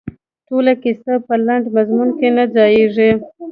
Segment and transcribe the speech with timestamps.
[0.47, 3.11] ټوله کیسه په لنډ مضمون کې نه ځاییږي.